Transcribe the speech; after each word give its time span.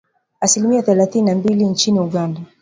Asilimia 0.39 0.81
thelathini 0.81 1.25
na 1.31 1.35
mbili 1.35 1.65
nchini 1.65 1.99
Uganda 1.99 2.41